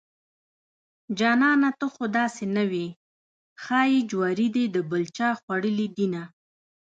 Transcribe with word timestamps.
جانانه 1.19 1.69
ته 1.79 1.85
خوداسې 1.95 2.45
نه 2.55 2.63
وې 2.71 2.85
ښايي 3.63 3.99
جواري 4.09 4.47
دې 4.55 4.65
دبل 4.75 5.03
چاخوړلي 5.17 5.87
دينه 5.97 6.23